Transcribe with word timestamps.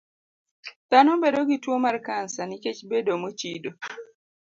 Dhano 0.89 1.13
bedo 1.23 1.39
gi 1.49 1.57
tuo 1.63 1.75
mar 1.85 1.97
kansa 2.07 2.41
nikech 2.45 2.81
bedo 2.91 3.13
mochido. 3.21 3.71